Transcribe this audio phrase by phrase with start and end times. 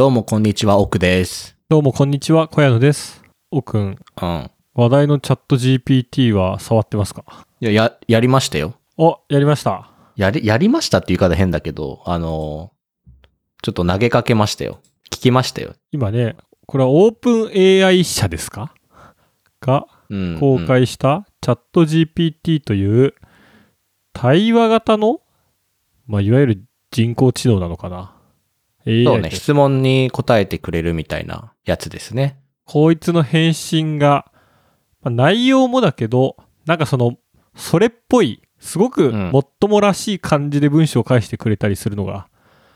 [0.00, 1.58] どうもこんにちは、奥です。
[1.68, 3.22] どうもこんにちは、小屋野です。
[3.50, 4.50] おくん、うん。
[4.72, 7.46] 話題のチャット GPT は触ってますか？
[7.60, 8.76] いや、や、やりましたよ。
[8.96, 9.90] お、やりました。
[10.16, 13.26] やり、やりましたって言い方変だけど、あのー
[13.62, 14.80] ちょっと投げかけましたよ。
[15.12, 15.74] 聞きましたよ。
[15.92, 18.72] 今ね、これはオープン AI 社ですか？
[19.60, 20.40] がうん。
[20.40, 23.12] 公開したチャット GPT という
[24.14, 25.20] 対話型の、
[26.06, 28.16] まあ、いわゆる人工知能なのかな？
[28.86, 32.40] うん AI そうね、で質問に答えてくれるみたいなやつですね。
[32.64, 34.30] こいつの返信が、
[35.02, 37.16] まあ内容もだけど、なんかその、
[37.54, 42.28] それっぽい、すごくうんもっともらしい感じで文章を返してくれたりするのが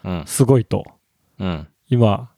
[0.02, 0.22] うん。
[0.26, 0.84] すごいと。
[1.38, 1.68] うん。
[1.88, 2.30] 今、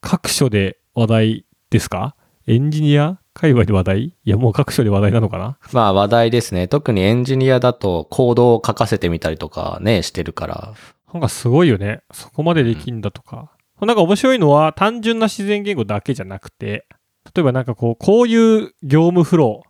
[0.00, 2.14] 各所で話題ですか？
[2.46, 4.04] エンジニア界隈で話題？
[4.04, 5.58] いや、もう各所で話題なのかな？
[5.72, 6.68] まあ話題ですね。
[6.68, 10.74] 特にエンジニアだとコードを書かせてみたりとかね、してるから。
[11.12, 12.02] なんかすごいよね。
[12.12, 13.50] そこまでできんだとか。
[13.80, 16.86] なんか面白いのは単純な自然言語だけじゃなくて、
[17.34, 19.68] 例えばなんかこう、こういう業務フロー、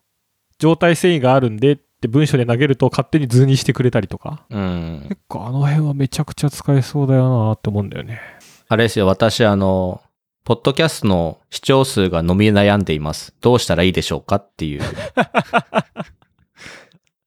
[0.58, 4.44] 状態遷移があるんでって文章で投げると勝手に図にしてくれたりとか。
[4.50, 5.06] うん。
[5.08, 8.20] 結構あの辺はめちゃくちゃ使えそうだよなって思うんだよね。
[8.68, 10.00] あれですよ、私あの、
[10.44, 13.34] ポッドキャストの視聴数が伸び悩んでいます。
[13.40, 14.82] どうしたらいいでしょうかっていう。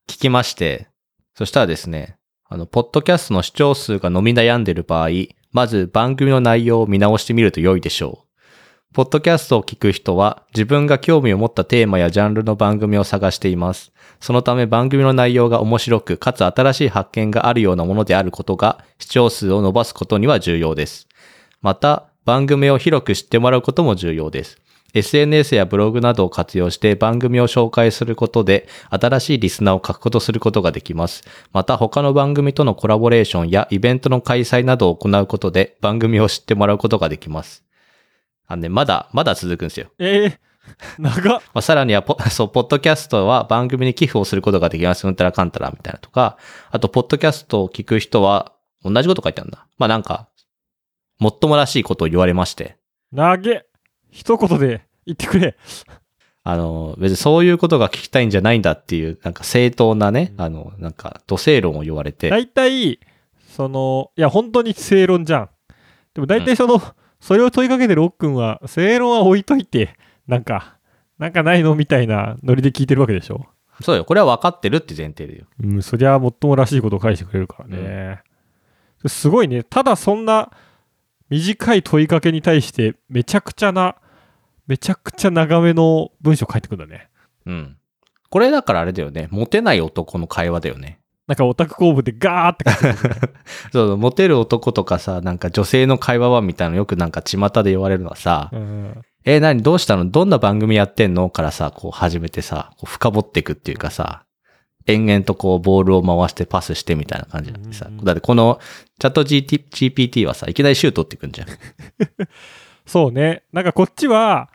[0.07, 0.87] 聞きまして、
[1.35, 2.17] そしたらですね、
[2.53, 5.09] あの、ポッドキャストの視聴数が伸び悩んでいる場合、
[5.53, 8.93] まず番組の内容を見直してみると良いでしょう。
[8.93, 13.93] ポッドキャストを聞く人は自分が興味を持ったテーマやジャンルの番組を探しています。
[14.19, 21.07] そのため番組の内容が面白く、かつ新しい発見があるようなものであることが視聴数を伸ばすことには重要です。
[21.61, 24.57] また、番組を広く知ってもらうことも重要です。
[24.93, 31.23] SNS やブログなどを活用して番組を紹介することで新しいリスナーを獲得することができます。
[31.53, 37.63] また他の番組とのコラボレーションやイベントの開催などを行うことで番組を知ってもらうことができます。
[38.47, 39.87] あのね、まだ、まだ続くんですよ。
[39.99, 40.51] ええ
[40.99, 41.41] 長っ。
[41.53, 45.07] まあ、さらにはポ、 そう、ポッドキャストは番組に寄付をすることができます。
[45.07, 46.37] うんたらかんたらみたいなとか、
[46.69, 48.53] あと、ポッドキャストを聞く人は、
[48.83, 49.65] 同じこと書いてあるんだ。
[49.77, 50.27] まあなんか、
[51.19, 52.77] もっともらしいことを言われまして、
[53.15, 53.65] 投げ。
[54.11, 55.55] 一言で言ってくれ。
[56.43, 62.99] あの、別にそういうことが聞きたいんじゃないんだっていう、なんか正当なね、あの、なんか、土星論を言われて、大体、
[63.49, 65.49] その、いや、本当に正論じゃん。
[66.13, 66.81] でも大体その、
[67.19, 69.95] それを問いかけてるおっくんは、正論は置いといて、
[70.27, 70.77] なんか、
[71.19, 73.45] なんかないのみたいなノリで聞いてるわけでしょ。
[73.81, 75.45] そうよ、これは分かってるって前提でよ。
[75.63, 78.23] うん、そりゃ、もっともらしいことを返してくれるからね。
[79.05, 79.63] すごいね。
[79.63, 80.51] ただそんな
[81.31, 83.95] 短い問いかけに対して、めちゃくちゃな、
[84.67, 87.09] めちゃくちゃ長めの文章書いてくんだね。
[87.45, 87.77] うん。
[88.29, 90.99] これだからあれだよね、モテない男の会話だよね。
[91.27, 93.33] なんかオタク公文でガーって書いてくる。
[93.71, 100.05] そう、モテる男とかさ、なんか女性の会話はみたいなのよくなんか巷で言われるのはさ、うんえ、何どうしたの？
[100.09, 101.29] どんな番組やってんの？
[101.29, 104.23] からさ、こう始めてさ、こう深掘っていくっていうかさ、
[104.87, 108.59] 延々とこうボールを回してパスしてみたいな感じでさ、うんうんだってこの
[108.99, 111.47] チャット GPT はさ、いきなりシュート打っていくんじゃん。
[112.85, 113.43] そうね。
[113.51, 114.49] なんかこっちは、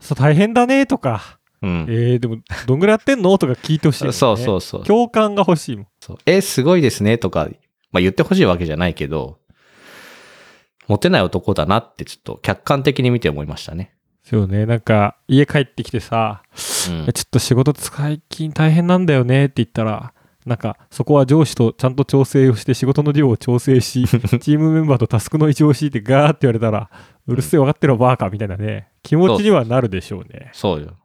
[0.00, 1.86] そう大変だねとか、うん。
[1.88, 4.12] えー、でも、どんぐらいやってんのとか聞いてほしい、ね。
[4.12, 4.84] そうそうそう。
[4.84, 5.86] 共感が欲しいもん。
[6.00, 7.48] そうえ、すごいですねとか、
[7.92, 9.38] まあ言ってほしいわけじゃないけど、
[10.88, 13.94] モテない男だなってちょっと客観的に見て思いましたね。
[14.22, 14.66] そうね。
[14.66, 16.42] なんか、家帰ってきてさ、
[16.88, 20.12] うんえちょっと仕事最近大変なんだよねって言ったら、
[20.46, 26.90] なんか、そこは上司とちゃんと調整をして仕事の量を調整し、 チームメンバーとタスクの一致を敷いてガーって言われたら、
[27.26, 30.50] うるせえ分かってるわバーカみたいなね、気持ちにはなるでしょうね。
[30.52, 30.96] そうよ。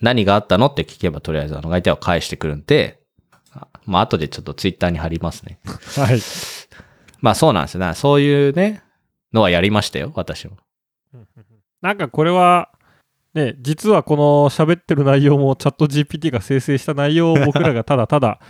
[0.00, 3.00] 何があったのって聞けばとりあえずあの相手は返してくるんで、
[3.52, 5.58] あまあ後でちょっとツイッターに貼りますね。
[5.96, 6.20] はい。
[7.20, 7.80] まあそうなんですよ。
[7.80, 8.82] なそういうね、
[9.32, 10.56] のはやりましたよ、私も。
[11.82, 12.70] なんかこれは、
[13.34, 18.40] ね、実はこの喋ってる内容もチャット GPT が生成した内容を僕らがただただ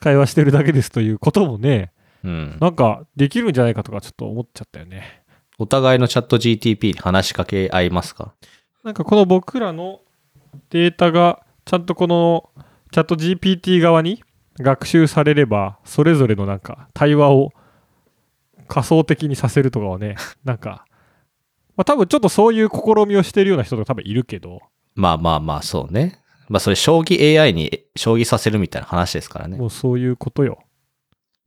[0.00, 1.92] 会話してるだけですということもね、
[2.24, 2.58] うん。
[2.60, 5.22] なんかできるんじゃないかとかちょっと思っちゃったよね。
[5.58, 8.34] お互いのチャット GTP に話しかけ合いますか？
[8.82, 10.00] なんかこの僕らの
[10.70, 12.50] データがちゃんとこの
[12.90, 14.24] チャット GPT 側に
[14.58, 17.52] 学習されれば、それぞれのなんか対話を
[18.66, 20.84] 仮想的にさせるとかはね、なんか、
[21.76, 24.60] まあ多分ちょっとそういう試みをしてるような人とか多分いるけど、
[24.94, 26.20] まあまあまあ、そうね。
[26.48, 29.56] まあそれ将棋 AI に将棋させるみたいな話ですからね。
[29.56, 30.58] もうそういうことよ。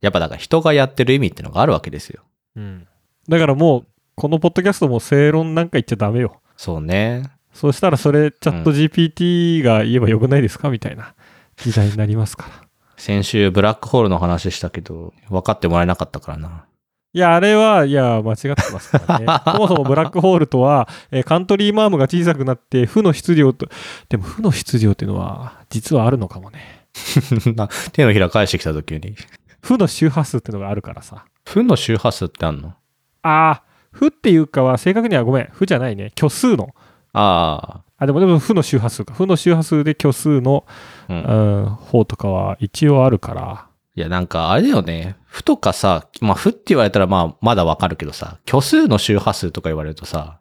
[0.00, 2.22] やっぱだから人がやってる意味ってのがあるわけですよ。
[2.56, 2.86] うん。
[3.28, 6.40] だからもう、このポッドキャストも正論なんか言っちゃダメよ。
[6.56, 7.24] そうね。
[7.52, 11.14] そうしたらそれチャット GPT が言えばよくないですかみたいな
[11.56, 12.68] 時代になりますから。
[12.96, 16.66] 先週ブラックホールの話したけど、分かってもらえなかったからな。
[17.16, 19.26] いや、あれは、いや、間違ってますからね。
[19.50, 23.66] そもそもブラックホールとは、えーカントリーマームが小さくなって、負の質量と、
[24.10, 26.84] でも負の質量っていうのは、実はあるのかもね。
[27.56, 29.16] な手のひら返してきた時に。
[29.62, 31.24] 負の周波数っていうのがあるからさ。
[31.46, 32.74] 負の周波数ってあんの？
[33.22, 36.12] ああ、負っていうかは、正確にはごめん、負じゃないね。
[36.18, 36.74] 虚数の。
[37.14, 39.14] ああ、でもでも負の周波数か。
[39.14, 40.66] 負の周波数で虚数の、
[41.08, 41.12] あ。
[41.14, 41.60] うんう。
[41.62, 43.65] ん、方とかは一応あるから。
[43.96, 45.16] いや、なんかあれだよね。
[45.24, 50.38] 負とかさ、まあ、負って言われたらまあ、まだわかるけどさ、虚数の周波数とか言われるとさ、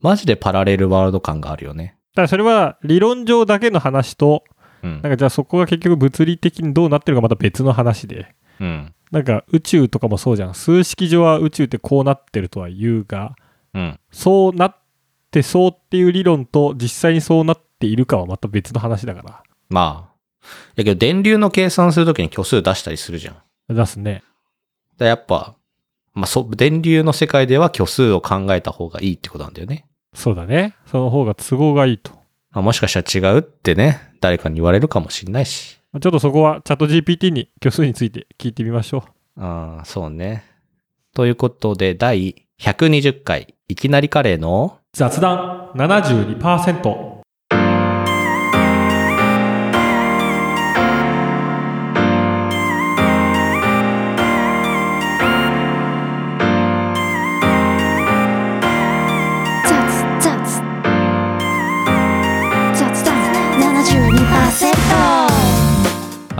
[0.00, 1.96] マジでパラレルワールド感があるよね。
[2.16, 4.42] ただそれは理論上だけの話と、
[4.82, 5.12] うんなん。
[5.12, 8.34] かじゃあそこが結局物理的にどうなってるかまた別の話で。
[8.58, 8.94] うん。
[9.12, 10.54] なんか宇宙とかもそうじゃん。
[10.54, 13.36] 数式上は宇宙ってこうなってるとは言うが、
[13.72, 14.00] うん。
[14.10, 14.76] そうなっ
[15.30, 20.09] てそうっていう理論と実際にそうなっているかはまた別の話だかまあ。
[20.76, 23.74] やけど、電流の計算するときに虚数出したりするじゃん。
[23.74, 24.22] 出すね。
[24.98, 25.54] やっぱ、
[26.14, 29.86] まあ、そ、電流の世界では虚数を考えた方がいいってことなんだよね。
[30.14, 30.74] そうだね。
[30.86, 32.12] その方が都合がいいと。
[32.50, 35.78] まあ、もしかしたら違うってね、誰かに言われるかもしんないし。
[36.00, 39.04] ちょっとそこはチャット GPT に虚数について聞いてみましょ
[39.36, 39.42] う。
[39.42, 40.44] ああ、そうね。
[41.14, 47.09] ということで、第120回、いきなりカレーの、雑談72%。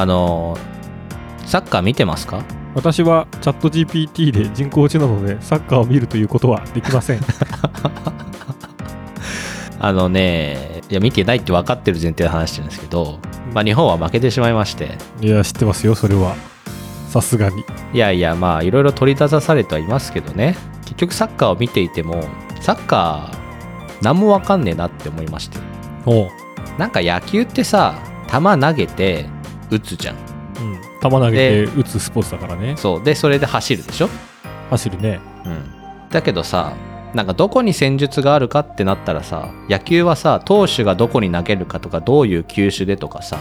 [0.01, 0.61] あのー
[1.47, 2.45] サッカー見てますか？
[2.77, 7.21] 私はチャット GPT で人工知能なのでサッカーを見るということはできません。
[9.81, 13.19] あのね、いや、見てないって分かってる前提で話してるんですけど、
[13.53, 16.37] まあ、日本は負けてしまいまして、いや、知ってますよ、それは。
[17.09, 17.65] さすがに。
[17.93, 22.23] いやいや、まあ、いろいろ取り立たされてはいますけどね、結局サッカーを見ていても、
[22.61, 25.59] サッカー、何も分かんねえなって思いまして。
[26.07, 26.29] おう。
[26.79, 27.95] なんか野球ってさ、
[28.31, 29.27] 球投げて、
[29.71, 30.17] 打つじゃん。
[30.17, 30.81] うん。
[31.03, 32.77] 球投げて打つスポーツだからね。
[32.77, 33.05] そう。
[33.05, 34.09] で、それで走るでしょ？
[34.71, 35.21] 走るね。
[35.45, 35.63] うん。
[36.11, 36.75] だけどさ、
[37.15, 43.39] なんかどこに戦術があるかってなったらさ、野球はさ、投手がどこに投げるかとか、どういう球種でとかさ、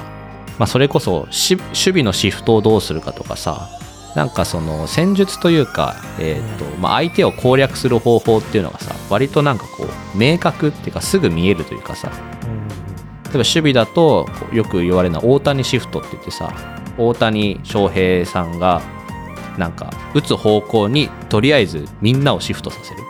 [0.58, 3.70] まあそれこそし守備のシフトをどうするかとかさ、
[4.16, 12.12] なんかその戦術というか、えっ、と、まあ相手を攻略する方法っていうのがさ、割となんかこう、明確っていうかすぐ見えるというかさ、
[12.44, 12.59] うん。
[13.30, 16.52] 例えば守備だとよく言われるのは大谷シフトって言ってさ
[16.98, 18.82] 大谷翔平さんが
[19.58, 23.02] なんか打つ方向にとりあえずみんなをシフトさせる。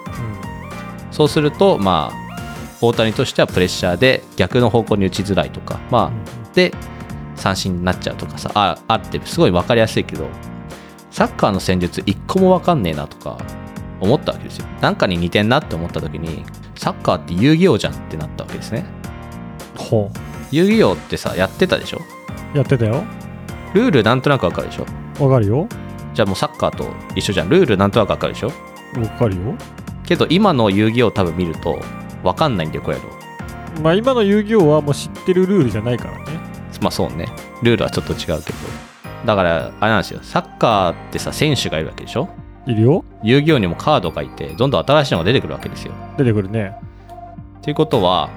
[1.12, 2.30] そうするとまあ
[2.82, 6.74] 大谷としてはプレッシャーで逆の方向に打ちづらいとかまあで
[7.36, 10.28] 三振になっちゃうとかさああってすごい分かりやすいけど
[11.12, 13.38] サッカーの戦術一個も分かんねえなとか
[14.00, 14.66] 思ったわけですよ。
[14.82, 16.46] なんかに似てんなって思った時に
[16.76, 18.86] サッカーって遊戯王じゃんってなったわけですね
[19.80, 20.12] ほ
[20.52, 22.02] 遊戯王ってさやってたでしょ？
[22.54, 22.58] う。
[22.58, 23.04] やってたよ。
[23.74, 24.86] ルールなんとなくわかるでしょ？
[25.24, 25.68] わかるよ。
[26.14, 26.86] じゃあもうサッカーと
[27.16, 28.48] 一緒じゃんルールなんとなくわかるでしょ？
[28.48, 28.54] わ
[29.18, 29.56] かるよ。
[30.06, 31.80] けど今の遊戯王多分見ると
[32.24, 33.10] わかんないんだよこれやろ
[33.82, 36.40] まあ今の遊戯王はもう知ってるルールじゃないからね。
[36.82, 37.28] まあそうね
[37.62, 38.58] ルールはちょっと違うけど
[39.26, 42.28] だからあれなんですよサッカーってさ選手がいるわけでしょ？
[42.66, 43.06] いるよ。
[43.24, 46.74] 遊戯王にもカードがいてどんどん新しいのが出てくるわけですよ出てくるね。
[47.62, 48.30] ということは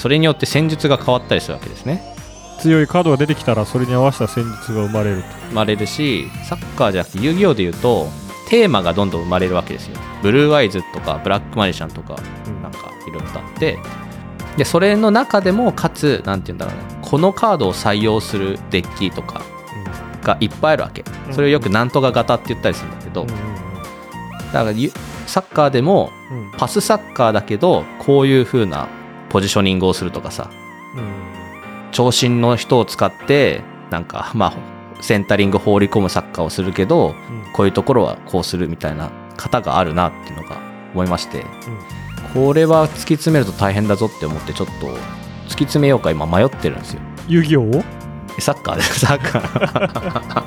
[0.00, 2.02] それによって戦術が変わったりするわけですね。
[2.58, 5.28] 強いカードが出てきたらそれに合わせた戦術が生まれると。
[5.50, 8.08] 生まれるしサッカーじゃなくて遊戯王で言うと
[8.48, 9.98] テーマがどんどん生まれるわけですよ。
[10.22, 12.16] ブルーアイズとかブラックマジシャンとか
[12.46, 12.62] うん。
[12.62, 13.78] なんかいろいろとあって。
[14.56, 19.42] でそれの中でもかつなんて言うんだろうなこのカードを採用するデッキとか
[20.22, 21.04] がいっぱいあるわけ。
[21.28, 23.22] うんそれをよくなんとか型って言ったりするんだけど。
[23.22, 24.90] うんだからゆ
[25.26, 26.10] サッカーでも
[26.58, 28.88] パスサッカーだけどこういう風な
[29.30, 30.50] ポジショニングをするとかさ。
[30.96, 31.30] うん。
[31.92, 37.14] 長身の人を使ってなんかまあセンタリング放り込むサッカーをするけどうん。
[37.52, 40.60] こういうところはこうするみたいな型があるなっていうのが
[40.92, 41.44] 思いまして、
[42.34, 44.90] これは突き詰めると大変だぞって思ってちょっと突
[45.48, 47.00] き詰めようか今迷ってるんですよ。
[47.26, 47.78] 遊戯王？
[47.78, 47.82] を
[48.38, 50.44] サッカーで サッカー。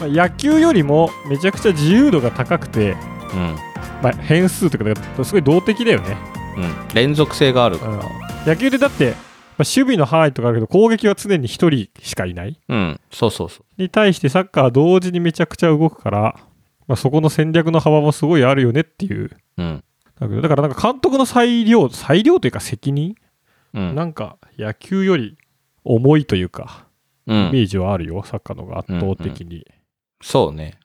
[0.00, 2.96] まあ野球よりもめちゃくちゃ自由度が高くて、
[3.32, 3.56] うん。
[4.02, 4.84] まあ、変数とか
[5.24, 6.16] すごい動的だよね、
[6.56, 6.94] うん。
[6.94, 7.78] 連続性がある。
[7.78, 8.02] から
[8.46, 9.16] 野球でだって、まあ
[9.58, 12.58] 守備の範囲とかあるけど攻撃は常に1人しかいない。
[12.68, 13.00] うん。
[13.10, 13.82] そうそうそう。
[13.82, 16.36] に対してサッカーは同時にめちゃくちゃ動くから、
[16.86, 19.30] まあ、そこの戦略の幅もすごいあるよねっていう。
[19.58, 19.84] うん。
[20.20, 23.14] だけどだからなんか監督の裁量裁量というか責任、
[23.72, 23.94] うん。
[23.94, 25.36] なんか野球より
[25.84, 26.86] 重いというか
[27.26, 27.36] うん。
[27.48, 29.66] イメージはあるよ、サッカーの方が圧倒的に、
[30.22, 30.78] そうね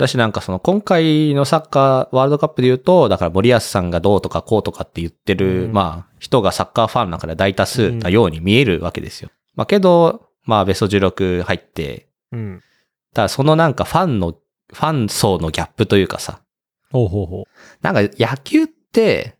[0.00, 9.30] だしなんかその今回のサッカーワールドカップで言うと、だから森保さんがどうとかこうとかって言ってる、うんまあ人がサッカーファンの中で大多数うんなように見えるわけですよ。
[9.54, 12.62] まあけど、まあベスト16入って、うん。
[13.14, 16.40] ただそのなんかファンの、ファン層のギャップというかさ、
[16.90, 17.44] ほうほうほ
[17.82, 19.36] なんか野球って、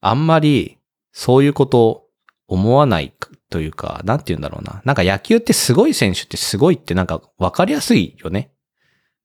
[0.00, 0.78] あんまり
[1.12, 2.06] そういうこと
[2.48, 3.12] 思わない
[3.50, 4.82] というか、なんて言うんだろうな。
[4.84, 8.50] なんか野球ってすごい選手ってすごいってなんか分かりやすいよね。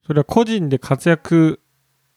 [0.03, 0.07] う。
[0.07, 1.59] それは個人で活躍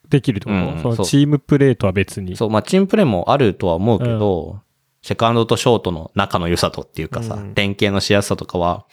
[0.08, 2.36] できるってこと、うんそうチームプレーとは別に。
[2.36, 4.60] そう、まあチームプレーもあるとは思うけど、
[5.02, 8.86] セカンドとショートの仲の良さとっていうかさ、うん連携のしやすさとかは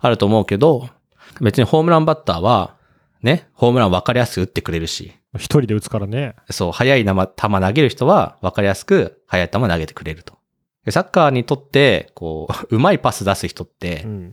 [0.00, 0.88] あると思うけど、
[1.40, 2.76] 別にホームランバッターは、
[3.22, 6.34] ね、ホームラン分かりやすく打ってくれるし、一人で打つからね。
[6.50, 10.34] そう、速い球球投げる人は分かりやすく速い球投げてくれると。
[10.84, 14.32] でサッカーにとって、こう、 うまいパス出す人ってう、ん。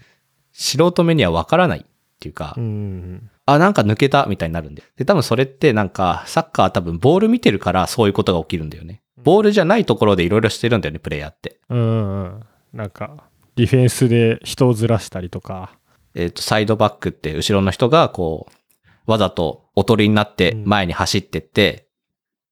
[0.52, 1.84] 素人目には分からないっ
[2.20, 3.30] ていうか、うん。
[3.46, 4.84] あ、なんか抜けたみたいになるんで。
[4.98, 9.02] で、多分それってなんか、サッカーは多分ボール見てるからそういうことが起きるんだよね。
[9.18, 11.60] ボールじゃないところでいろいろしてるんだよね、プレイヤーって。
[11.70, 12.40] うんうん。
[12.74, 15.78] なんか、ディフェンスで人をずらしたりとか。
[16.16, 21.88] えっ、と、サイドバックって後ろの人がこう、わざとおとりになってうん前に走ってって、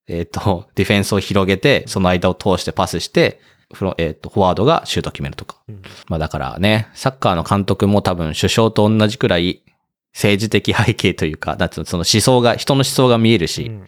[0.07, 3.39] えっ、と、 ディフェンスを広げて、その間を通してパスして、
[3.73, 5.57] フロえっ、と、フォワードがシュート決めるとか。
[5.69, 9.63] うんまあだからね、サッカーの監督も多分首相と同じくらい
[10.13, 13.85] 政治的背景というか、なんつうのその思想が、人の思想が見えるし、うん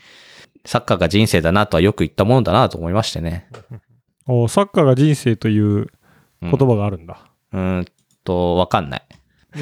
[0.65, 3.47] サッカーが人生だなとはよく言ったものだなと思いましてね。
[4.27, 5.87] おサッカーが人生という
[6.41, 7.19] 言葉があるんだ。
[7.51, 7.85] うーん
[8.23, 9.01] と、わかんない。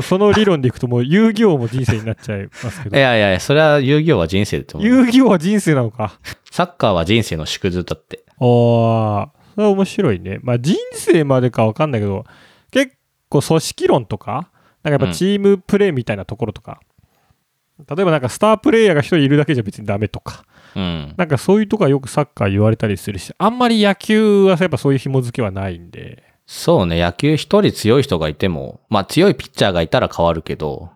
[0.03, 2.97] その理論でいくともう遊戯王も人生になっちゃいますけいど。
[2.99, 4.89] やいやいや、それは遊戯王は人生だと思う。
[4.89, 6.19] 遊戯王は人生なのか。
[6.51, 8.23] サッカーは人生の縮図だって。
[8.39, 10.39] おー、それは面白いね。
[10.43, 12.25] まあ人生までかわかんないけど、
[12.69, 12.93] 結
[13.27, 14.50] 構組織論とか、
[14.83, 16.79] なんかやっぱチームプレーみたいなところとか、
[17.89, 20.45] 例えばなんかスタープレイヤーが一人いるだけじゃ別にダメとか、
[20.75, 21.13] うん。
[21.17, 30.89] なんかそういうとこはよくサッカー言われたりするし、あんまり野球はやっぱそういう紐付けはないんで、そうね、野球一人強い人がいても、まあ強いピッチャーがいたら変わるけど、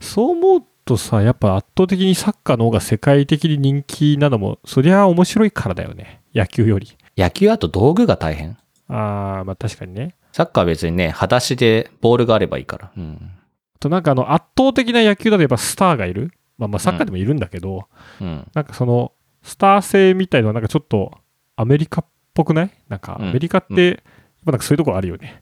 [0.00, 6.20] そう思うとさ、やっぱ圧倒的にサッカーの方が世界的に人気なのも、そりゃ面白いからだよね。
[6.34, 6.96] 野球より。
[7.16, 8.56] 野球あと道具が大変。
[8.88, 10.14] あー、まあ確かにね。
[10.34, 12.92] サッカーは別にね、裸足でボールがあればいいから。
[12.96, 13.30] うん。
[13.76, 16.32] あとなんかあの圧倒的な野球だとやっぱスターがいる。
[16.58, 17.86] まあまあサッカーでもいるんだけど、
[18.20, 18.50] うん。
[18.52, 19.12] なんかその
[19.44, 21.12] スター性みたいのはなんかちょっと
[21.54, 22.70] アメリカっぽくない？
[22.88, 23.96] なんかアうんメリカって、やっ
[24.44, 25.40] ぱなんかそういうところあるよね。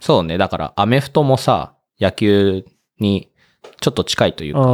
[0.00, 2.64] そうね、だからアメフトもさ、野球
[2.98, 3.30] に
[3.80, 4.64] ちょっと近いというか、あ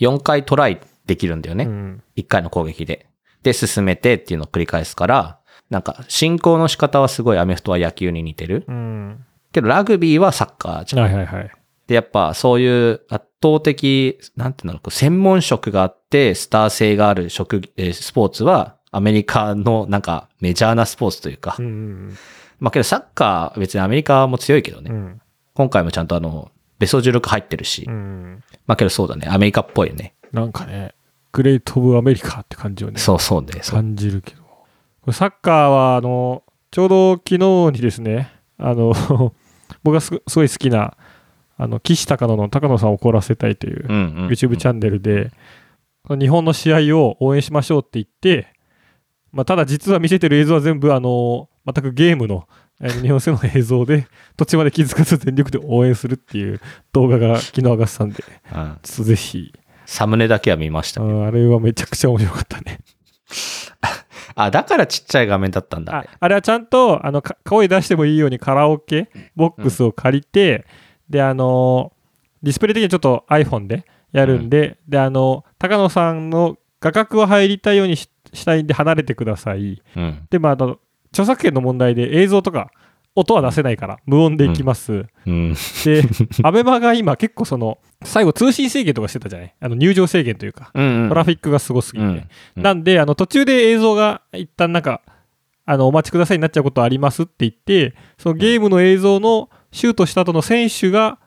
[0.00, 1.66] 4回トライできるんだよあ、ね。
[1.66, 2.02] うん。
[2.16, 3.06] 1回の攻撃で。
[3.44, 5.39] で、進めてっていうのを繰り返すから、
[5.70, 8.64] なんか進行の仕方はすごいアメフトは野球に似てる。
[8.68, 9.24] うん。
[9.52, 11.02] けどラグビーはサッカーじゃん。
[11.04, 11.50] はいはいはい。
[11.86, 21.56] で、やっぱそういう圧倒的、なんていうんだろう専門職があって、スター性がある職、えースポーツは、アメリカのなんかメジャーなスポーツというか。
[21.58, 22.16] うんうん
[22.60, 24.90] まあけどサッカー、別にアメリカも強いけどね。
[24.90, 24.96] うん。
[24.96, 25.20] うん。
[25.54, 27.86] 今回もちゃんとあの、ベスト16入ってるし。
[27.88, 28.44] うん。
[28.66, 29.26] まあけどそうだね。
[29.30, 30.14] アメリカっぽいよね。
[30.32, 30.94] なんかね、
[31.32, 33.60] グレート・オブ・アメリカって感じをね、そうそうね。
[33.64, 34.39] 感じるけど。
[35.12, 38.92] サッカーは、あの、ちょうど昨日にですね、あの、
[39.82, 40.96] 僕がすごすごい好きな、
[41.56, 43.86] あの、岸高野の高野さんを怒らせたいという
[44.28, 45.30] YouTube チャンネルで、
[46.08, 48.48] 日本の試合を応援しましょうって言って、
[49.32, 52.48] まあ、ただ実は見せてる映像は全部、あの、全くゲームの、
[52.80, 56.60] えー日本戦の映像で、 途中まで気づかず全力で応援するっていう
[56.92, 59.52] 動画が昨日上がってたんで、うんちょっとぜひ、
[59.84, 61.04] サムネだけは見ましたあ。
[61.04, 62.78] ーあれはめちゃくちゃ面白かったね。
[64.44, 66.08] あ、だからちっちゃい画面だったんだあね。
[66.18, 70.66] あれはちゃんとあのか声出してもいいようにカラオケボックスを借りて、
[71.08, 71.92] であの
[72.42, 80.26] ディスプレイ的にはちょっと iPhone でやるんで、であの高野さんの画角は入りたいようにししたいんで離れてくださいうん。
[80.30, 80.78] でまああの
[81.08, 82.70] 著作権の問題で映像とか
[83.14, 85.54] 音は出せないから無音でいきます、うん。
[85.84, 86.02] で
[86.42, 89.54] アベマが今結構その最後通信制限とかしてたじゃない？
[89.60, 91.08] あの入場制限というか、うん、うん。
[91.08, 92.24] トラフィックがすごすぎて、うん。
[92.56, 92.62] うん。
[92.62, 95.02] なんで、あの、途中で映像が一旦なんか、
[95.66, 101.18] あの、お待ちくださいになっちゃうことありますって言って、そのゲームの映像のシュートした後の選手が、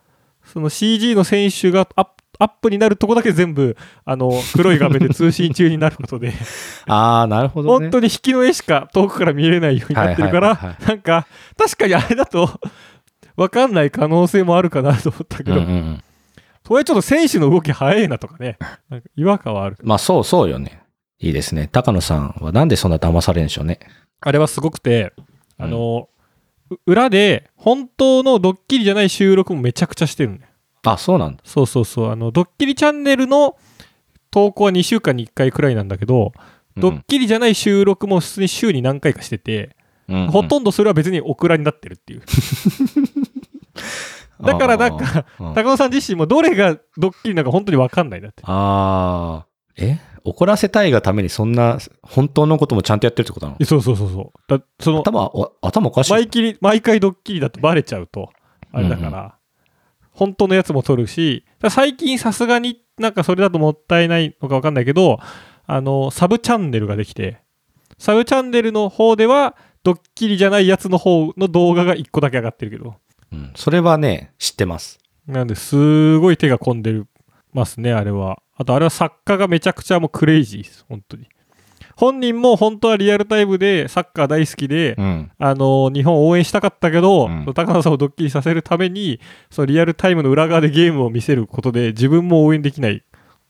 [0.44, 6.34] その CG の選手がアップアップになるとこだけ全部、あの、黒い画面で通信中になることで、
[6.88, 7.86] ああ、なるほど、ね。
[7.86, 12.60] 本当に引きの絵しか遠くから見れないようになってるから、なんか、確かにあれだと、
[13.36, 16.04] わかんない可能性もあるかなと思ったけど、うんうんうん。
[16.66, 18.58] それちょっと選手の動き早いなとかね、
[18.90, 19.78] なんか違和感はある。
[19.84, 20.82] まあそうそうよね。
[21.20, 21.70] いいですね。
[21.72, 23.80] 高野さんはなんでそんな騙されるんでしょうね。
[24.22, 25.14] あれはすごくて、
[25.58, 26.10] あの、
[26.70, 30.53] う裏で本当のドッキリじゃない収録もめちゃくちゃしてるんだよ。
[30.84, 31.42] あ、そうなんだ。
[31.46, 32.12] そうそうそう。
[32.12, 33.58] あの、ドッキリチャンネルの
[34.32, 36.34] 投稿は2週間に1回くらいなんだけど、
[36.78, 39.76] ドッキリじゃない収録も普通に週に何回かしてて、
[40.10, 42.22] うんほとんどそれは別にオクラになってるっていう。
[44.44, 45.26] だからなんか、
[45.56, 48.44] 高野さん自身もどれがドッキリなのか本当に分かんないんだって。
[48.46, 49.86] あー。
[49.86, 50.00] え？
[50.26, 53.66] 怒らせたいがためにそんな、本当のこともちゃんとやってるってことなの？
[53.66, 54.40] そうそうそうそう。
[54.48, 56.12] だその、頭、お頭おかしい。
[56.12, 58.30] 毎毎回ドッキリだとバレちゃうと、
[58.74, 59.36] あれだから、
[60.14, 65.20] 本当のやつも撮るし、最近さすがになんかそれだともったいないのか分かんないけど、
[65.66, 67.42] あの、サブチャンネルができて、
[67.98, 72.96] サブチャンネルの方では、ドッキリじゃないやつの方の動画が1個だけ上がってるけど、
[73.32, 73.52] うん。
[73.56, 75.00] それはね、知ってます。
[75.28, 77.08] なんですごい手が込んでる
[77.52, 78.42] ますね、あれは。
[78.56, 81.28] あと、あれは作家がめちゃくちゃもうクレイジーです、本当に。
[81.96, 85.32] 本人も本当はリアルタイムでサッカー大好きで、うん。
[85.38, 89.20] あの日本を応援したかったけど、うん高野さんをドッキリさせるために、
[89.52, 93.02] そのリアルタイムの裏側でゲームを見せることで自分も応援できないっ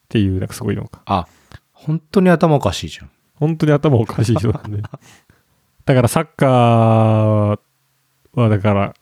[0.10, 1.02] ていう、なんかすごいのか。
[1.06, 1.28] あ、
[1.72, 3.10] 本当に頭おかしいじゃん。
[3.36, 4.82] 本当に頭おかしい人なんで。
[5.86, 7.60] だからサッカー
[8.34, 8.94] は、だから、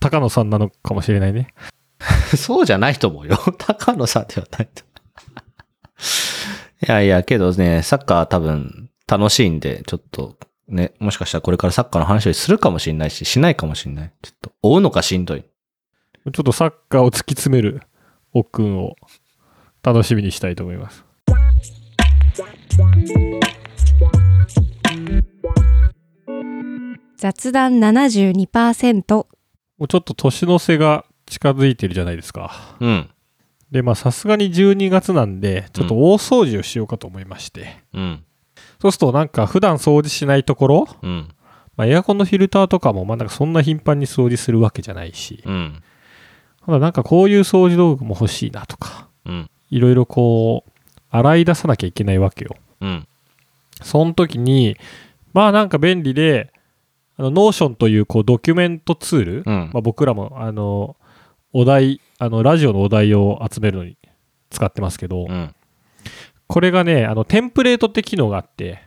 [0.00, 1.54] 高野さんなのかもしれないね。
[2.36, 3.38] そうじゃないと思うよ。
[3.58, 4.84] 高野さんではないと。
[6.86, 10.36] いやいや、けどね、サッカー多分楽しいんで、ちょっと
[10.68, 14.12] ね、もしかしたらこれからサッカーの話をするかもしれないし、しないかもしれない。
[14.22, 15.42] ちょっと追うのかしんどい。
[15.42, 17.80] ちょっとサッカーを突き詰める
[18.34, 18.96] 奥くんを
[19.82, 21.04] 楽しみにしたいと思います。
[27.16, 29.26] 雑談72%も
[29.80, 32.76] うちょっと年の瀬が近づいてるじゃないですか。
[32.80, 33.10] うん。
[33.70, 37.82] で、まあさすがに12月なんで、ちょっと大掃除をしようかと思いまして。
[37.94, 38.24] うん。
[38.80, 41.28] そうするとなんか普段掃除しないところ、うん。
[41.76, 45.82] まあ、エアコンのフィルターとかもまあなんかそんな頻繁に掃除するわけじゃないし、うん。
[46.66, 49.50] ただなんかこういう掃除道具も欲しいなとか、うん。
[49.70, 50.70] いろいろこう、
[51.10, 52.56] 洗い出さなきゃいけないわけよ。
[52.80, 53.08] うん。
[53.82, 54.76] その時に、
[55.32, 56.52] まあなんか便利で、
[57.16, 60.96] あの、 Notion というこうドキュメントツール、うんまあ、僕らもあの、
[61.52, 63.96] お題、あの、ラジオのお題を集めるのに
[64.50, 65.54] 使ってますけど、うん。
[66.48, 68.82] これがね、あの、テンプレートって機能があって、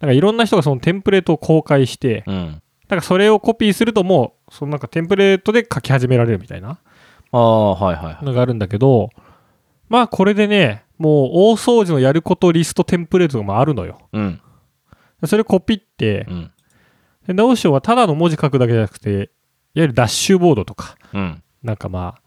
[0.00, 2.62] なんかいろんな人がそのテンプレートを公開して、うん。
[2.88, 6.78] なんかそれをコピーするともう、そのなんかテンプレートで書き始められるみたいな
[7.32, 8.24] ああ、はいはいはい。
[8.24, 9.10] のがあるんだけど、
[9.88, 13.98] まあこれでね、もう大掃除のやることリストテンプレートがまああるのよ。
[14.12, 14.40] うん。
[15.26, 16.50] それをコピってう、ん。
[17.26, 19.26] で Notion はただの文字書くだけじゃなくて、いわ
[19.74, 21.42] ゆるダッシュボードとか、うん。
[21.62, 22.22] なんかまあ、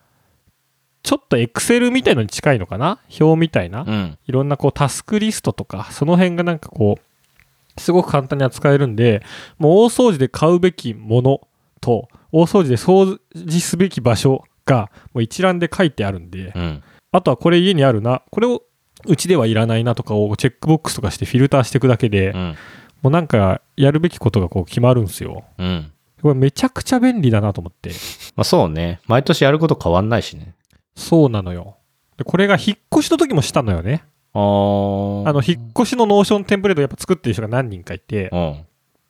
[1.08, 3.00] ちょっと Excel みたいのに近いのかな？
[3.18, 4.18] 表みたいな、うん。
[4.28, 9.24] いろんなこうタスクリストとか、その辺がなんかこう、すごく簡単に扱えるんで、
[9.58, 11.48] もう大掃除で買うべきもの
[11.80, 16.84] と、大掃除で掃除すべき場所がもう一覧で書いてあるんで、うん。
[17.14, 18.64] あとはこれ家にあるな、これを
[19.06, 22.56] うちではいらないなとかをチェックボックスとかしてフィルターしていくだけで、うん。
[23.02, 25.46] もうなんかやるべきことがこう決まるんですよ。
[25.58, 25.90] うん。
[26.22, 27.92] これめちゃくちゃ便利だなと思って。
[28.36, 29.00] まあそうね。
[29.08, 30.56] 毎年やること変わんないしね。
[30.98, 31.78] そうなのよ。
[32.18, 34.04] でこれが引っ越しの時もしたのよね。
[34.34, 38.66] あの、引っ越しの Notion テンプレートやっぱ作ってる人が何人かいて、うん。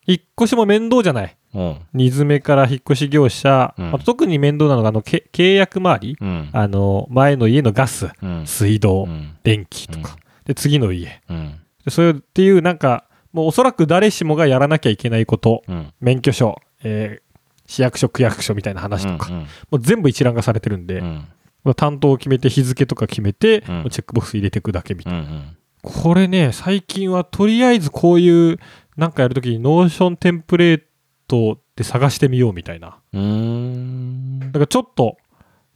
[0.06, 1.36] 引っ越しも面倒じゃない。
[1.54, 1.78] うん。
[1.93, 6.50] 荷詰めから引っ越し業者、うんあと特に面倒なのがあのけ契約周り、うん。
[6.54, 8.47] あの前の家のガス、うん。
[8.47, 9.38] 水道、うん。
[9.43, 11.60] 電気とか、で次の家うん。
[11.84, 15.93] でそういうっていうなんかもうおそらく誰しもがやらなきゃいけないことうん。
[16.00, 17.28] 免許証、えー
[17.69, 19.39] 市役所区役所みたいな話とか、うん。
[19.39, 21.28] もう全部一覧化されてるんで、うん。
[21.73, 25.58] 担当を決めて日付とか決めて、チェックボックス入れていくだけみたいな、うん。
[25.84, 28.60] これね最近はとりあえずこういう
[28.97, 30.82] なんかやるときに Notion テンプレー
[31.27, 34.39] トで探してみようみたいなうん。
[34.39, 35.17] だからちょっと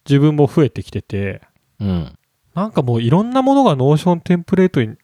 [0.05, 1.41] 自分も増えてきてて
[1.79, 2.17] うん。
[2.53, 4.97] なんかもういろんなものが Notion テンプレートに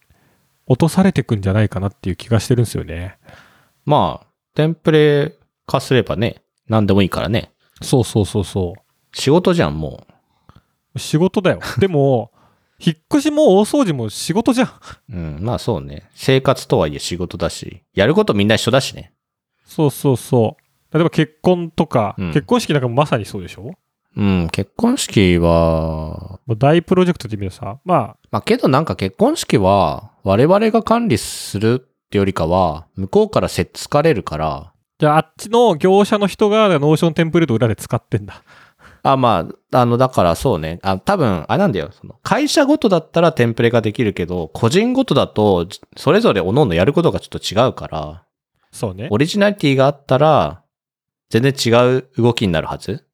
[0.65, 3.17] 落とされてくんじゃないかなっていう気がしてるんですよね
[3.86, 5.34] まあ、テンプレ
[5.65, 7.54] 化すればね、何でもいいからね。
[7.82, 8.82] そうそうそうそう
[9.13, 10.06] 仕事じゃん、も
[10.98, 12.32] 仕事だよ でも
[12.80, 14.72] 引っ越しも大掃除も仕事じゃんう。
[15.10, 15.38] うん。
[15.42, 16.10] まあそうね。
[16.14, 19.14] 生活とはいえ仕事だし、やることみんな一緒だしね。
[19.66, 23.72] そうそうそう例えば結婚とか、うん結婚式なんかもまさにそうでしょ？
[24.16, 24.50] うん。
[24.52, 38.42] 結婚式は、大プロジェクトって意味でさまあまあけどなんか結婚式は、我々が管理するってよりかは、向こうからせっつかれるから、じゃああっちの業者の人が Notion テンプレート裏で使ってんだ
[39.04, 40.80] あ、まあ、あの、だからそうね。
[40.84, 41.90] あ、多分、あれなんだよ。
[41.92, 48.24] その会社ごとだったらテンプレができるけど、個人ごとだと、じそれぞれ各々やることがちょっと違うから、
[48.72, 50.64] そうねオリジナリティがあったら、
[51.30, 53.06] 全然違う動きになるはず。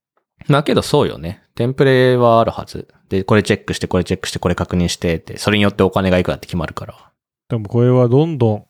[0.47, 1.43] まあけどそうよね。
[1.55, 2.87] テンプレはあるはず。
[3.09, 7.11] で、これチェックして、これチェックして、これ確認してって、それによってお金がいくらって決まるから。
[7.49, 8.65] でもこれはどんどん、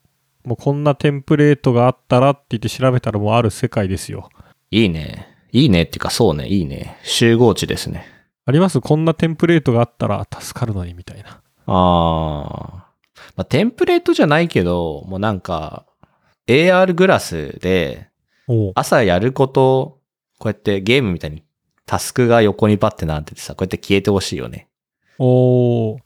[0.45, 4.29] もうこんなテンプレートがあったらって言って調べたらもうある世界ですよ。
[4.71, 5.32] いいね。
[5.53, 6.97] いいねっていうか、そうね、いいね。
[7.03, 8.05] 集合値ですね。
[8.45, 8.81] あります？
[8.81, 11.41] こんなテンプレートがあったら助かるのにみたいな。
[11.67, 11.73] あー。
[13.35, 15.85] まあ、テンプレートじゃないけど、もうなんか、
[16.47, 18.09] AR グラスで、
[18.75, 19.99] 朝やること、
[20.39, 21.43] こうやってゲームみたいに
[21.85, 24.67] タスクが横にバッてなっててさ、こうやって消えてほしいよね。
[25.19, 25.99] おー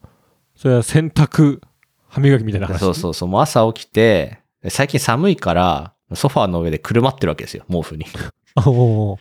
[0.56, 1.62] それは洗濯、
[2.10, 2.80] 歯磨きみたいな話？
[2.80, 3.30] そうそうそう。
[3.30, 8.06] もう朝起きて、最近寒いから、ソファーの上でくるまってるわけですよ、毛布に。
[8.58, 9.18] おー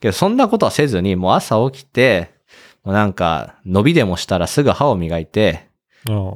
[0.00, 2.30] けど、そんなことはせずに、もう朝起きて、
[2.84, 5.66] もうなんか、伸びでもしたらすぐ歯を磨いて、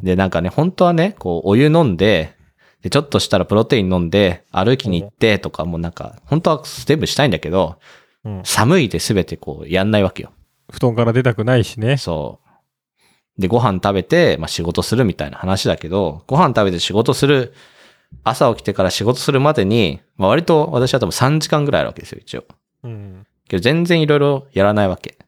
[0.03, 2.35] で、なんかね、本当はね、こう、お湯飲んで、
[2.83, 7.77] で、ちょっとしたらプロテイン飲んで、歩きに行ってとか、もうなんか、本当は全部したいんだけど、
[8.25, 10.31] うん寒いで全てこう、やんないわけよ。
[10.71, 11.97] 布団から出たくないしね。
[11.97, 12.41] そ
[13.39, 13.41] う。
[13.41, 17.55] で、ご飯食べて、まあ仕事するみたいな話だけど、ご飯食べて仕事する、
[18.25, 22.45] 朝起きてから仕事するまでに、まあ割と私は多分3時間ぐらいあるわけですよ、一応。
[22.85, 23.27] うん。
[23.51, 25.19] けど全然いろいろやらないわけ。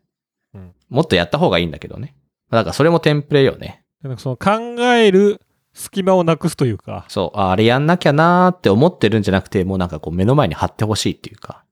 [0.55, 2.15] うんもっとやった方がいいんだけどね。
[2.51, 3.83] だからそれもテンプレよね。
[4.03, 4.51] なんかその考
[4.83, 5.41] える
[5.75, 11.65] 隙間をなくすというか、そう、ああれやんなきゃなーって思ってるんじゃなくて、もうなんかこう目の前に貼ってほしいっていうか。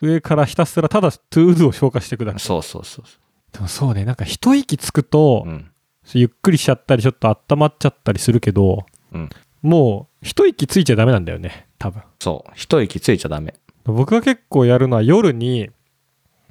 [0.00, 2.38] 上からひたすらただ ToDo を消化していくだけ。
[2.38, 3.18] そうそうそうそ
[3.52, 5.48] でもそうね、なんか一息つくとう。
[5.48, 5.70] う、ん。
[6.14, 9.28] ゆっくりしちゃったり、ちょっと温まっちゃったりするけど、うん
[9.62, 12.02] もう一息ついちゃダメなんだよね、多分。
[12.18, 12.52] そう。
[12.54, 13.54] 一息ついちゃダメ。
[13.84, 15.70] 僕が結構やるのは夜に、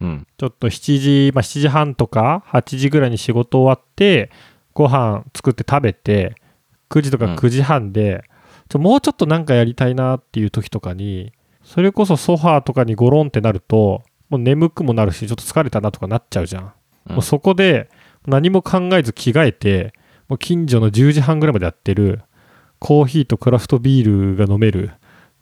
[0.02, 0.28] うん。
[0.38, 4.32] ちょっと7時、まあ7時半とか8時ぐらいに仕事終わって、
[4.74, 6.36] ご飯作って食べて、
[6.90, 8.24] 9時とかうん9時半で、
[8.68, 11.32] ちょもうちょっとなんかやりたいなっていう時とかに、
[11.64, 16.64] それこそソファーとかにゴロンってなると、もう眠くもなるし、ちょっと疲れたなとかなっちゃうじゃん。
[16.64, 17.90] うんもうそこで
[18.28, 19.94] 何も考えず着替えて、
[20.28, 22.22] もう近所の10時半ぐらいまでやってる、
[22.80, 24.92] コーヒーとクラフトビールが飲める、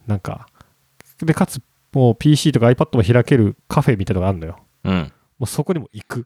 [0.08, 0.48] なんか、
[1.22, 4.58] で、かつ、もう PC とか iPad も開けるカフェみたいなのがあるのよ。
[4.84, 5.12] うん。
[5.40, 6.26] もうそこにも行く。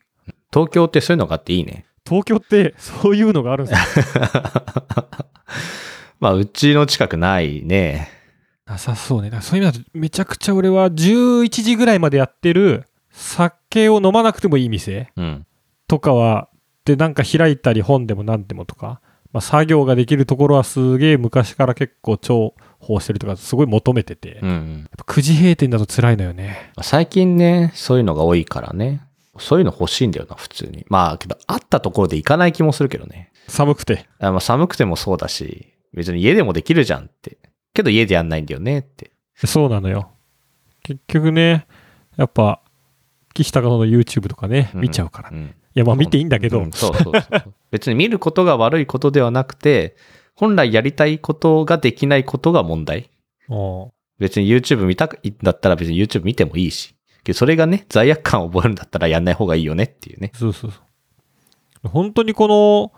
[0.52, 1.86] 東京ってそういうのがあっていいね。
[2.06, 4.24] 東京ってそういうのがあるんですよ。
[6.20, 8.10] まあ、うちの近くないね。
[8.66, 9.30] なさそうね。
[9.30, 15.46] だからそういう意味だとめちゃくちゃ俺は11時ぐらいまでやってる酒を飲まなくてもいい店うん。
[15.88, 16.50] とかは、
[16.86, 24.90] でなんか開いたり本でも何でもとか、まあ、作業ができるところはすげえ昔から結構重宝してるとかすごい求めてて、うんうん。
[24.98, 26.72] ぱ9時閉店だと辛いのよね。
[26.82, 29.02] 最近ね、そういうのが多いからね。
[29.40, 30.86] そういうの欲しいんだよな、普通に。
[30.90, 33.32] まあ、けど、あったところで行かない気もするけどね。
[33.48, 34.06] 寒くて。
[34.20, 37.38] あまあ、寒くてもそうだし、別に家でもできるじゃんって。
[37.74, 39.12] けど家でやんないんだよねって。
[39.36, 40.12] そうなのよ。
[40.84, 41.66] 結局ね、
[42.18, 42.62] やっぱ、
[43.34, 45.30] 岸高野の YouTube とかね、うん見ちゃうから。
[45.30, 45.56] いうん。
[45.74, 47.54] や、まあ見ていいんだけど、うんそうそうそう。
[47.72, 49.96] 別に見ることが悪いことではなくて、
[50.36, 53.10] 本来やりたいことができないことが問題。
[53.50, 56.96] うん別に YouTube 見たいんだったら別に YouTube 見てもいいし。
[57.34, 60.32] それがね、罪悪感を覚えるんだったらやんない方がいいよねっていうね。
[60.36, 60.80] そうそうそ
[61.84, 61.88] う。
[61.90, 62.92] 本当にこの、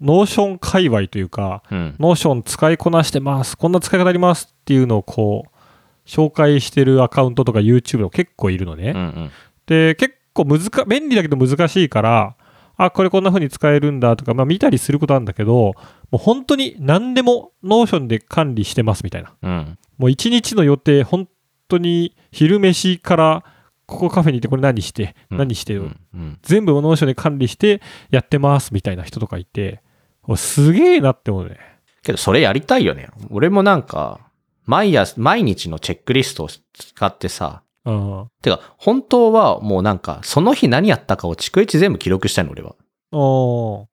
[0.00, 1.96] Notion 界隈というか、うん。
[1.98, 8.92] Notion 使いこなしてます、こんな使い方ありますっていうのをこう、紹介してるアカウントとか YouTube も結構いるのね。
[8.94, 9.30] うんうん。
[9.66, 12.36] で、結構難か、便利だけど難しいから、
[12.76, 15.74] あ、これこんな風に使えるんだとか、まあ見たりすることあるんだけど、
[16.10, 19.34] もう本当に何でも Notion で管理してますみたいな。
[19.42, 19.78] うん。
[19.98, 21.28] もう一日の予定、本
[21.68, 23.44] 当に昼飯から、
[23.86, 26.38] ここカフェにいてこれ何して、うん何して、うんうん。
[26.42, 29.82] 全部 Notion で管理してやってますみたいな人とかいて、
[30.26, 31.58] おすげえなって思うね。
[32.02, 33.08] けどそれやりたいよね。
[33.30, 34.20] 俺もなんか、
[34.64, 38.28] 毎朝、毎日のチェックリストを使ってさ、うん。
[38.42, 43.86] てか、本当はもうなんか、その日何やったかを逐一全部記録したいの、俺は。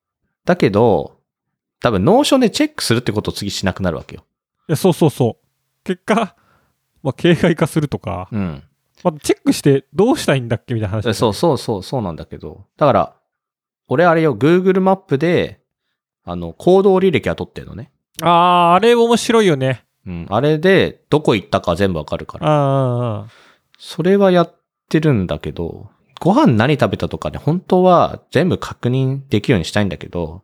[0.44, 1.17] だけど、
[1.80, 4.24] 多分、 Notion でチェックするってことを次しなくなるわけよ。
[4.68, 5.84] いやそうそうそう。
[5.84, 6.36] 結果、
[7.02, 8.62] まあ、形骸化するとか、うん。
[9.04, 12.64] まあ、チェックしてどうしたいんだっけみたいな話だよね、そうそうそう、そうなんだけど。
[12.76, 13.14] だから、
[13.86, 15.60] 俺あれよ、Google マップで、
[16.24, 17.90] あの、行動履歴は取ってるのね。
[18.22, 19.84] ああ、あれ面白いよね。
[20.06, 20.26] うん。
[20.28, 22.46] あれで、どこ行ったか全部わかるから。
[22.46, 23.26] ああ、
[23.78, 24.54] それはやっ
[24.88, 30.42] てるんだけど、ご飯何食べたとかね、本当は全部確認できるようにしたいんだけど、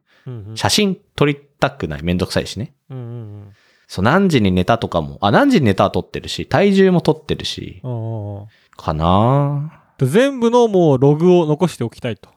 [0.55, 2.03] 写真撮りたくない。
[2.03, 2.75] めんどくさいしね。
[2.91, 3.53] うんうん
[3.87, 12.29] そう、何時に寝たとかも、あ、何時に寝たは撮ってるし、体重も撮ってるし、うんうんかなで全部のもうログを残しておきたいと。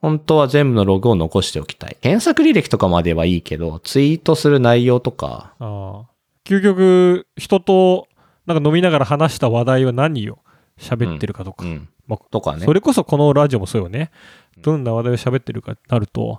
[0.00, 1.96] 本当は全部のログを残しておきたい。
[2.00, 8.06] 検索履歴とかまではいいけど、ツイートする内容とか、ああ究極、人と
[8.46, 10.38] なんか飲みながら話した話題は何よ
[10.78, 11.88] 喋ってるかとか、うん。
[12.06, 12.72] まあとかねそ。
[12.72, 14.10] れこそこのラジオもそうよね。
[14.58, 16.38] どんな話題を喋ってるかってなると、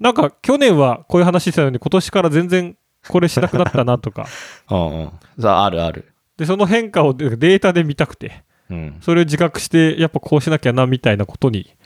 [0.00, 2.76] なんか去年はこういう話してたのに今年から全然
[3.08, 4.26] これしなくなったなとか、
[4.70, 5.10] うんうん。
[5.40, 6.12] さあ、あるある。
[6.36, 8.96] で、その変化をデータで見たくて、うん。
[9.00, 11.76] それを自覚して、やっぱこうしなきゃなみたいなことに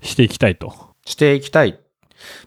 [0.00, 0.72] していきたいと。
[1.04, 1.78] していきたい。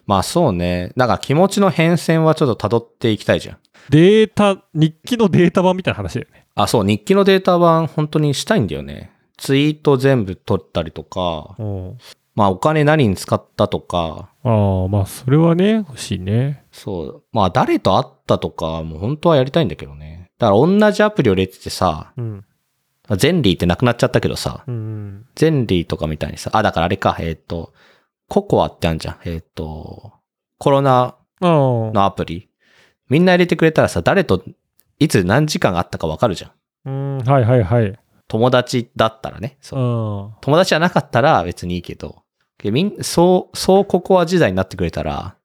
[0.06, 0.92] まあそうね。
[0.96, 3.58] だから気持ちの変遷はちょっと辿っていきたいじゃん。
[3.90, 6.46] データ、日記のデータ版みたいな話だよね。
[6.54, 9.10] あ、そう、日記のデータ版本当にしたいんだよね。
[9.36, 11.98] ツイート全部取ったりとか、うん。
[12.34, 16.64] まあお金何に使ったとか、ああ、まあそれはね、欲しいね。
[16.72, 17.22] そう。
[17.32, 20.30] まあ誰と会ったとか、もう本当はやりたいんだけどね。
[20.38, 22.44] だから同じアプリを入れててさ、うん。
[23.16, 25.26] ゼンリーってなくなっちゃったけどさ、うん。
[25.34, 27.72] ゼンリーとかみたいにさ、あ、だからあれか、えっ、と、
[28.28, 29.16] ココアってあるじゃん。
[29.24, 30.12] えっ、と、
[30.58, 31.16] コロナ。
[31.40, 32.48] のアプリ。
[33.08, 34.44] みんな入れてくれたらさ、誰と
[34.98, 36.52] いつ何時間あったかわかるじゃん。
[36.84, 37.98] うん、はいはいはい。
[38.28, 39.58] 友達だったらね。
[39.60, 39.82] そうう
[40.28, 40.34] ん。
[40.40, 42.21] 友達じゃなかったら別にいいけど、け
[42.70, 45.36] みんそう、そうココア時代になってくれたら、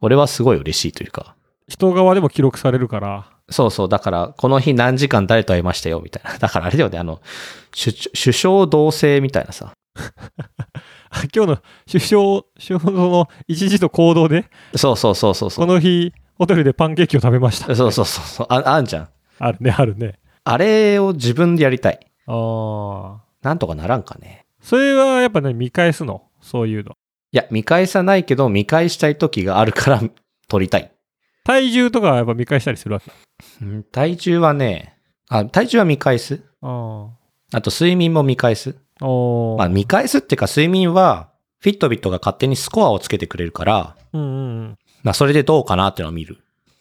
[0.00, 1.36] 俺はすごい嬉しいというか。
[1.68, 3.30] 人側でも記録されるから。
[3.48, 3.88] そうそう。
[3.88, 6.38] だから、この日何時間誰と会いましたよ、みたいな。
[6.38, 7.20] だからあれだよね、あの、
[7.72, 9.72] 首首相同棲みたいなさ。
[11.34, 11.58] 今日の
[11.90, 15.66] 首相、首相の一時と行動で、そうそうそうそうそう。
[15.66, 17.74] この日、ホテルでパンケーキを食べました。
[17.74, 18.46] そうそうそうそう。
[18.50, 19.08] あ、あんじゃん。
[19.38, 20.18] あるね、あるね。
[20.44, 22.00] あれを自分でやりたい。
[22.26, 23.26] ああ。
[23.42, 24.45] なんとかならんかね。
[24.66, 26.24] それはやっぱね、見返すの？
[26.40, 26.90] そういうの。
[27.30, 30.02] いや、見返さないけど、見返したい時があるから
[30.48, 30.90] 撮りたい。
[31.44, 33.12] 体重とかはやっぱ見返したりするわけ？
[33.62, 34.98] うん体重はね、
[35.28, 36.42] あ、体重は見返す。
[36.62, 37.10] あ
[37.52, 38.74] あと睡眠も見返す。
[38.98, 44.78] まあ見返すっていうか睡眠は、フィットビットが勝手にスコアをつけてくれるから、うんうんうん。
[45.04, 46.38] まあそれでどうかなっていうのを見る。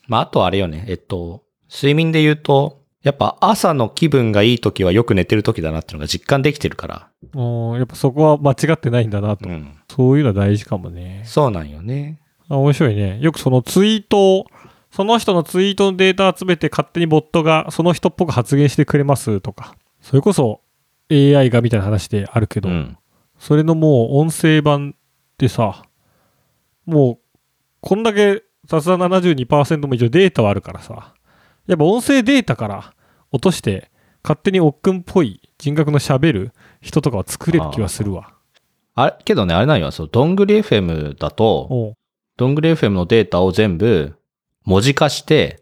[0.08, 7.10] まああとはあれよね、えっと、睡眠で言うと、やっぱ朝の気分がいい時はよく寝てる時だなっていうのが実感できてるから。
[7.36, 9.48] おーやっぱそこは間違ってないんだなと。
[9.48, 9.78] うん。
[9.88, 11.22] そういうのは大事かもね。
[11.24, 12.20] そうなんよね。
[12.50, 13.20] あ面白いね。
[13.22, 14.46] よくそのツイートを、
[14.90, 19.76] その人のツイートのデータを集めて勝手にボットがその人っぽく発言してくれますとか。
[20.02, 20.62] それこそ
[21.12, 22.98] AI がみたいな話であるけど、うん。
[23.38, 25.84] それのもう音声版ってさ、
[26.88, 27.40] もう
[27.82, 31.14] こんだけ雑談72%も以上データはあるからさ、
[31.68, 32.94] やっぱ音声データから
[33.32, 33.92] 落として
[34.24, 36.52] 勝手におっくんっぽい人格の喋る
[36.82, 38.34] 人とかは作れる気はするわ。
[38.96, 41.96] あれ、けどね、あれなんよ、そう、どんぐり FM だと、
[42.38, 44.16] どんぐり FM のデータを全部
[44.64, 45.60] 文字化して、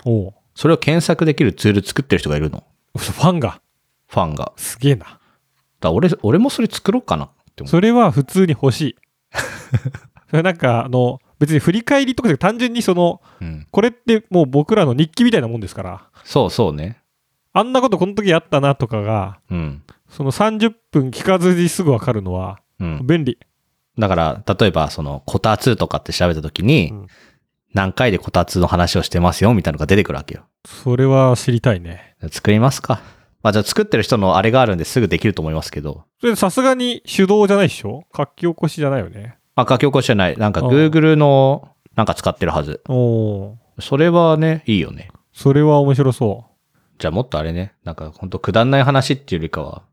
[0.56, 2.64] それを検索できるツール作ってる人がいるの。
[2.96, 3.60] ファンが
[4.08, 4.54] ファンが。
[4.56, 5.20] すげえな。
[5.80, 7.70] だ俺、俺もそれ作ろうかなって思う。
[7.70, 8.96] それは普通に欲しい。
[10.30, 13.68] それなんかあの別に振り返りとかじゃなくて単純にそのうん。
[13.72, 16.98] これってもう僕らの日記みたいなもんですからそうそうね。
[17.54, 19.84] あんなことこの時あったなとかがうん。
[20.10, 23.02] その30分聞かずにすぐ分かるのはうん。
[23.06, 23.38] 便利。
[23.98, 27.08] だから、例えば、その、こたつとかって調べたときに、うん
[27.76, 30.46] 何回でこたつの話をしてますよ、みたいなのが出てくるわけよ。
[30.64, 32.16] それは知りたいね。
[32.32, 33.02] 作りますか。
[33.42, 36.04] まあ、じゃあ作ってる人のあれがあるんですぐできると思いますけど。
[36.22, 38.04] それさすがに手動じゃないでしょ？
[38.16, 39.38] 書き起こしじゃないよね。
[39.56, 40.38] あ、書き起こしじゃない。
[40.38, 42.82] なんか Google の、なんか使ってるはず。
[42.90, 45.10] おそれはね、いいよね。
[45.34, 46.46] それは面白そ
[47.00, 49.84] じゃあもっとあれね、なんかほんとくだんない話っていうよりかは、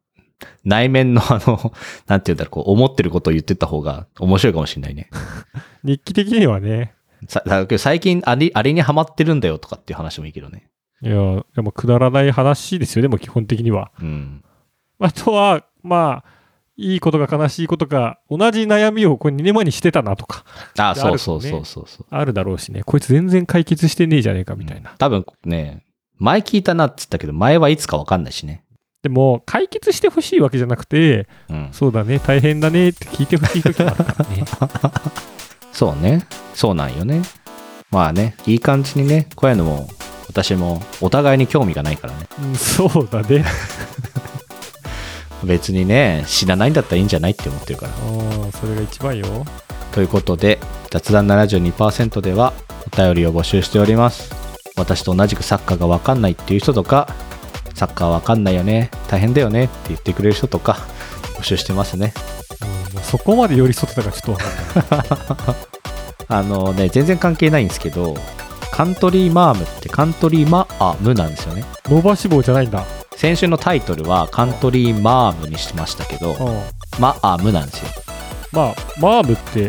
[0.65, 1.73] 内面の あの、
[2.07, 5.11] なんていうんだろう、こう思ってることを言ってった方が面白いかもしれないね。
[5.13, 5.59] う。
[5.87, 6.95] 日記的にはね。
[7.29, 10.69] さだけど最近あれ、あれにハマってるんだよとかっていう話もいいけどね。
[11.03, 13.91] いや、でもくだらない話ですよ、でも基本的には。
[14.01, 14.45] うん。
[15.01, 16.40] あとは、まあ、
[16.81, 20.45] いいことか悲しいことか、同じ悩みをこれ2年前にしてたなとか、
[20.79, 22.07] あ、であるそうそうそうそうそう。
[22.11, 22.83] あるだろうしね。
[22.85, 24.95] こいつ全然解決してねえじゃねえかみたいな。
[24.99, 25.85] 多分ね、
[26.19, 28.65] 前聞いたなって言ったけど、前はいつかわかんないしね。
[29.03, 31.69] でも、解決してほしいわけじゃなくて、うん。
[31.73, 34.45] そうだね、大変だねって聞いてほしい時もあるからね。
[35.73, 36.27] そうね。
[36.55, 37.23] そうなんよね。
[37.91, 39.89] まあね、いい感じにね、こういうのも、
[40.29, 42.27] 私もお互いに興味がないからね。
[42.43, 43.45] うんそうだね。
[45.45, 47.93] 別にね、知らないんだったらいいんじゃないって思ってるから。
[48.53, 49.27] それが一番よ。
[49.93, 50.59] ということで、
[50.91, 52.53] 雑談72%では
[52.93, 54.33] お便りを募集しております。
[54.77, 57.09] 私と同じくサッカーがわかんないっていう人とか、
[57.75, 60.79] サッカーわかんないよね、大変だよねって言ってくれる人とか、
[61.37, 62.13] 募集してますね。
[62.65, 65.57] うんそこまで寄り添ってたかちょっとわかんない。
[66.29, 68.17] あのね、全然関係ないんですけど、
[68.71, 71.65] カントリーマームってカントリーマームなんですよね。
[71.87, 72.85] 伸ばし棒じゃないんだ。
[73.21, 76.37] 先週のタイトルはカントリーマームにしましたけど、うん。
[76.99, 77.91] マームなんですよ。
[78.51, 79.69] まあ、マームって、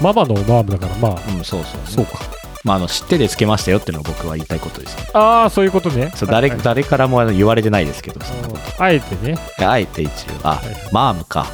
[0.00, 2.20] ママのマームだから、まあ、うん、そうそう、そうか。
[2.62, 5.08] まあ、あの知っててつけましたよっていうのが僕は言いたいことですね。
[5.12, 10.12] ああそういうことねそう誰誰からも言われてないですけど、そんなことあえてねあえて一応、
[10.44, 11.46] あマームか。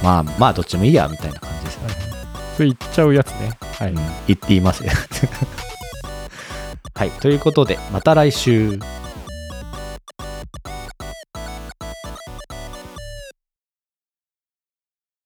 [0.00, 1.88] まあ、まあ、どっちもいいや、みたいな感じですね。
[2.56, 3.96] それ言っちゃうやつねはい、うん
[4.28, 4.84] 言っています。
[6.94, 8.78] はい、ということで、また来週。